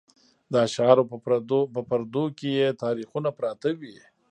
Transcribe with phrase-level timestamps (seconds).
[0.51, 1.03] د اشعارو
[1.73, 3.97] په پردو کې یې تاریخونه پراته وي.